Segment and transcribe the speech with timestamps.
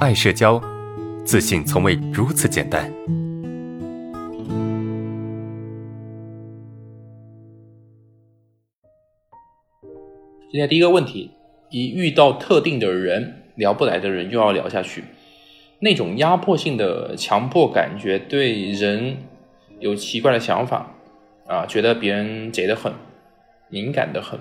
[0.00, 0.58] 爱社交，
[1.26, 2.90] 自信从未如此简单。
[10.50, 11.30] 今天第一个问题，
[11.68, 15.04] 一遇到特定的人聊不来的人，又要聊下去，
[15.80, 19.18] 那种压迫性的强迫感觉，对人
[19.80, 20.94] 有奇怪的想法
[21.46, 22.90] 啊，觉得别人贼得很，
[23.68, 24.40] 敏感的很，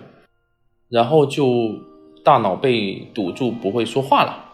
[0.88, 1.76] 然后就
[2.24, 4.46] 大脑被堵住，不会说话了。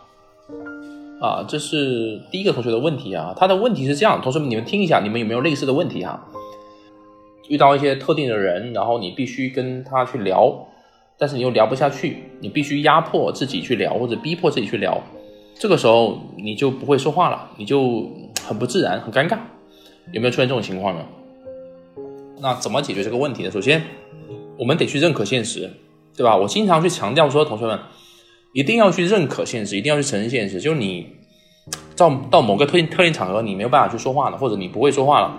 [1.21, 3.33] 啊，这是第一个同学的问题啊。
[3.37, 6.27] 他的问题是这样，同学们你们听一下，你们有没有类似的问题哈？
[7.47, 10.67] 遇到一些特定的人，然后你必须跟他去聊。
[11.17, 15.01] 但是你又聊不下去，你必须压迫自己去聊，或者逼迫自己去聊，
[15.57, 18.09] 这个时候你就不会说话了，你就
[18.45, 19.37] 很不自然，很尴尬，
[20.11, 21.05] 有没有出现这种情况呢？
[22.41, 23.49] 那怎么解决这个问题呢？
[23.49, 23.81] 首先，
[24.59, 25.69] 我们得去认可现实，
[26.17, 26.35] 对吧？
[26.35, 27.79] 我经常去强调说，同学们
[28.55, 31.07] 一定要去认可现实，一定要去承认现实，就是你
[31.93, 35.37] 到到某个特定特定场合，你没有办法去说话了，或者你不会说话了。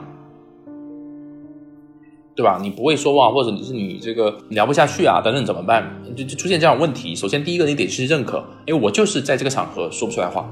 [2.34, 2.58] 对吧？
[2.60, 5.90] 你不会说话，或者你是你这个聊不下去啊，等等怎么办？
[6.14, 7.16] 就就出现这样问题。
[7.16, 10.46] 首先，第一个你得去认可，因为我就是在这个场合说不出来话，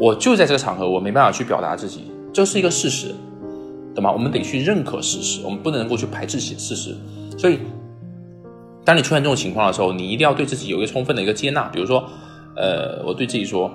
[0.00, 3.14] 我就在这个场合我没办法去表达自己，这是一个事实，
[3.94, 4.10] 懂吗？
[4.10, 6.96] 我们得去认可事实，我们不能够去排斥事实。
[7.38, 7.60] 所以，
[8.84, 11.64] 当你出现这种情况的时候，你一定要对自己有一个充分的一个接纳。
[11.68, 12.04] 比如说，
[12.56, 13.70] 呃，我对自己说，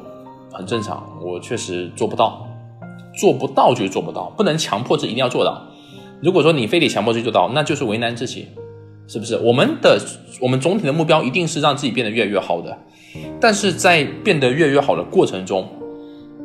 [0.51, 2.47] 很正常，我确实做不到，
[3.15, 5.61] 做不到就是做不到，不能强迫自己一定要做到。
[6.21, 8.47] 如果说你非得强迫自己做到，那就是为难自己，
[9.07, 9.37] 是不是？
[9.37, 9.99] 我们的
[10.41, 12.77] 我们总体的目标一定是让自己变得越来越好的，
[13.39, 15.69] 但是在变得越来越好的过程中，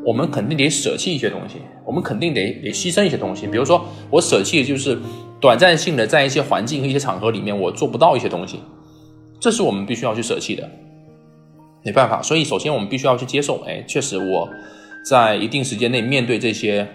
[0.04, 3.46] 我们肯定得舍弃一些东西，我们肯定得得牺牲一些东西。
[3.46, 4.98] 比如说，我舍弃的就是
[5.40, 8.60] 短暂性的在一些环境和一些场合里面我做不到一些东西，
[9.38, 10.68] 这是我们必须要去舍弃的，
[11.84, 12.22] 没办法。
[12.22, 14.48] 所以，首先我们必须要去接受，哎，确实我
[15.04, 16.86] 在一定时间内面对这些。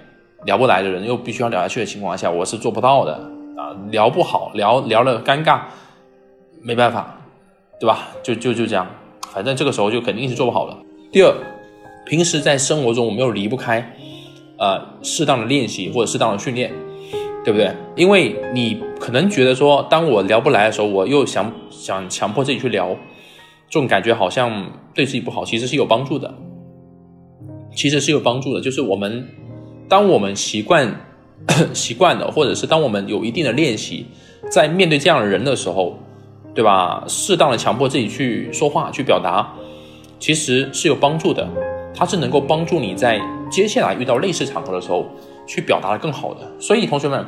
[0.44, 3.14] 聊不来的人又必须要聊下去的情况下，我是做不到的
[3.58, 3.74] 啊！
[3.90, 5.62] 聊不好，聊聊了尴尬，
[6.62, 7.20] 没办法，
[7.80, 8.10] 对吧？
[8.22, 8.86] 就就就这样，
[9.34, 10.78] 反正这个时候就肯定是做不好了。
[11.12, 11.34] 第二，
[12.06, 13.96] 平时在生活中我们又离不开
[14.58, 16.72] 呃适当的练习或者适当的训练，
[17.44, 17.72] 对不对？
[17.96, 22.96] 因为你可能觉得说，当我聊不来的时候，我又想想强迫自己去聊，
[23.70, 26.34] 这种感觉好像对自己不好，其实是有帮助的，
[27.76, 29.28] 其实是有帮助的，就是我们。
[29.88, 31.00] 当我们习惯
[31.72, 34.08] 习惯了，或者是当我们有一定的练习，
[34.50, 36.00] 在面对这样的人的时候，
[36.56, 37.04] 对吧？
[37.08, 39.54] 适当的强迫自己去说话、去表达，
[40.20, 41.48] 其实是有帮助的。
[41.96, 45.06] 它是能够帮助你在接下来遇到类似场合的时候，
[45.48, 46.52] 去表达的更好的。
[46.60, 47.26] 所以，同学们，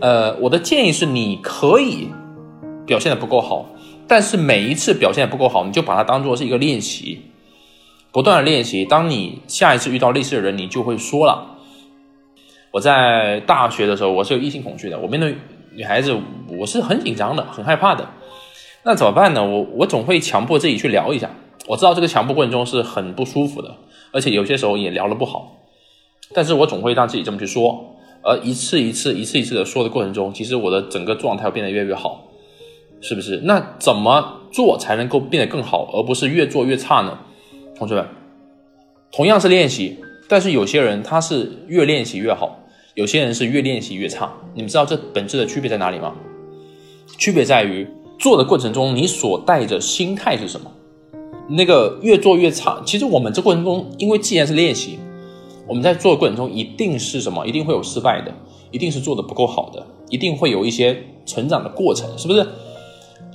[0.00, 2.08] 呃，我的建议是，你可以
[2.84, 3.66] 表现的不够好，
[4.08, 7.22] 但是每一次表现的不够好，你就把它当做是一个练习，
[8.10, 8.84] 不断的练习。
[8.84, 11.58] 当你下一次遇到类似的人，你就会说了。
[12.72, 14.98] 我在大学的时候，我是有异性恐惧的。
[14.98, 15.36] 我面对
[15.74, 16.16] 女孩子，
[16.58, 18.08] 我是很紧张的，很害怕的。
[18.84, 19.44] 那怎么办呢？
[19.44, 21.30] 我我总会强迫自己去聊一下。
[21.66, 23.74] 我知道这个强迫过程中是很不舒服的，
[24.12, 25.56] 而且有些时候也聊得不好。
[26.32, 32.24] 但是我总会让自己这么去说，而一次一次、一次一次的说的过程中，其实我的整个状态会变得越来越好，
[33.00, 33.40] 是不是？
[33.44, 37.18] 那怎么做才能够变得更好，而不是越做越差呢？
[37.76, 38.06] 同学们，
[39.10, 39.98] 同样是练习，
[40.28, 42.58] 但是有些人他是越练习越好。
[42.94, 46.12] 有些人是越练习越差，你们知道这本质的区别在哪里吗？
[47.16, 47.86] 区别在于
[48.18, 50.70] 做的过程中你所带着心态是什么。
[51.50, 54.98] 那个越做越差，其实我们这过程中，因为既然是练习，
[55.66, 57.46] 我们在做的过程中一定是什么？
[57.46, 58.32] 一定会有失败的，
[58.70, 60.96] 一定是做的不够好的，一定会有一些
[61.26, 62.46] 成长的过程，是不是？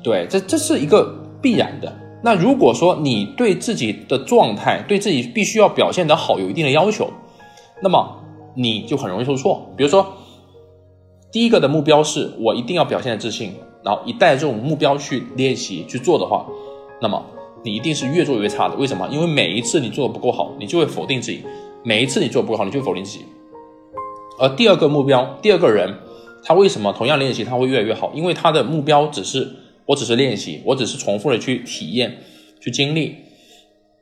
[0.03, 1.93] 对，这这是一个必然的。
[2.23, 7.09] 那如果说你对自己的状态，对自己必须要表现得好有一定的要求，
[7.81, 8.21] 那么。
[8.57, 9.69] 你就很容易受挫。
[9.75, 10.13] 比如说，
[11.29, 13.51] 第一个的目标是我一定要表现的自信，
[13.83, 16.45] 然后一带这种目标去练习去做的话，
[17.01, 17.21] 那么
[17.65, 18.75] 你一定是越做越差的。
[18.75, 19.09] 为什么？
[19.11, 21.39] 因为每一次你做的不够好，你就会否定自己；
[21.83, 23.25] 每一次你做的不够好，你就否定自己。
[24.39, 25.95] 而第二个目标，第二个人，
[26.43, 28.11] 他为什么同样练习他会越来越好？
[28.13, 29.49] 因为他的目标只是
[29.87, 32.17] 我只是练习，我只是重复的去体验、
[32.61, 33.15] 去经历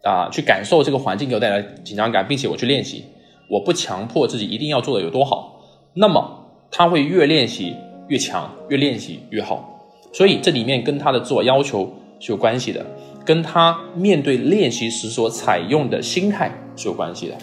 [0.03, 3.05] 啊，去感受这个环境给我带来紧张感，并且我去练习。
[3.49, 5.61] 我不强迫自己一定要做的有多好，
[5.93, 7.75] 那么他会越练习
[8.07, 9.69] 越强，越练习越好。
[10.11, 12.85] 所以这里面跟他的自我要求是有关系的，
[13.25, 17.37] 跟他面对练习时所采用的心态是有关系的。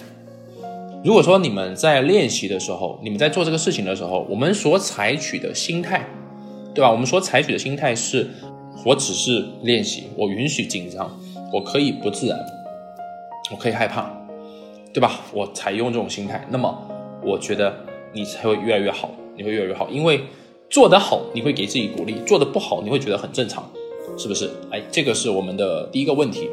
[1.03, 6.07] 如果说你们在练习的时候你们在做这个事情的时候我们所采取的心态
[6.75, 6.91] 对吧？
[6.91, 8.29] 我们所采取的心态是
[8.85, 11.11] 我只是练习我允许紧张
[11.53, 12.39] 我可以不自然
[13.51, 14.11] 我可以害怕
[14.93, 15.21] 对吧？
[15.33, 16.87] 我采用这种心态那么
[17.25, 17.75] 我觉得
[18.13, 19.89] 你才会越来越好你会越来越好。
[19.89, 20.21] 因为
[20.69, 23.65] 做得好你会给自己鼓励做得不好你会觉得很正常。
[24.21, 24.51] 是不是？
[24.71, 26.51] 哎，这个是我们的第一个问题。